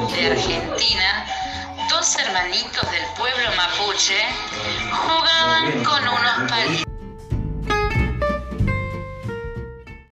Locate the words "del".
2.90-3.04